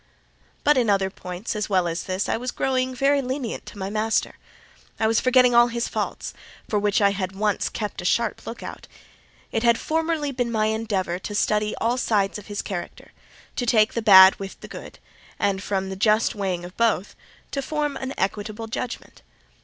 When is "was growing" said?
2.35-2.95